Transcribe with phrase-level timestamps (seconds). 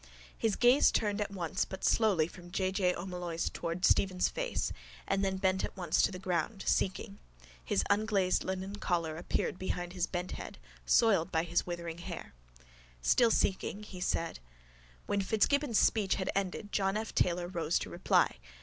[0.35, 2.71] His gaze turned at once but slowly from J.
[2.71, 2.95] J.
[2.95, 4.73] O'Molloy's towards Stephen's face
[5.07, 7.19] and then bent at once to the ground, seeking.
[7.63, 12.33] His unglazed linen collar appeared behind his bent head, soiled by his withering hair.
[13.03, 14.39] Still seeking, he said:
[15.05, 18.37] —When Fitzgibbon's speech had ended John F Taylor rose to reply.